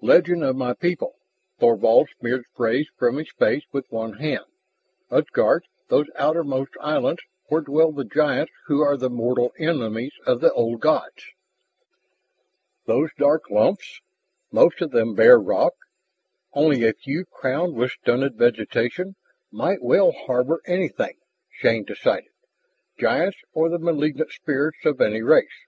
[0.00, 1.18] "Legend of my people."
[1.60, 4.46] Thorvald smeared spray from his face with one hand.
[5.10, 10.50] "Utgard, those outermost islands where dwell the giants who are the mortal enemies of the
[10.54, 11.26] old gods."
[12.86, 14.00] Those dark lumps,
[14.50, 15.74] most of them bare rock,
[16.54, 19.16] only a few crowned with stunted vegetation,
[19.52, 21.18] might well harbor anything,
[21.50, 22.30] Shann decided,
[22.98, 25.66] giants or the malignant spirits of any race.